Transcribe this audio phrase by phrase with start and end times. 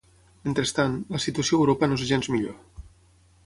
[0.47, 2.85] Mentrestant, la situació a Europa no és gens millor.